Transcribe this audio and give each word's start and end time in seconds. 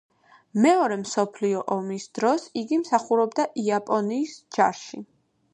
მეორე 0.61 0.95
მსოფლიო 1.01 1.59
ომის 1.75 2.09
დროს 2.21 2.47
იგი 2.63 2.81
მსახურობდა 2.85 3.47
იაპონიის 3.67 4.37
ჯარში. 4.59 5.07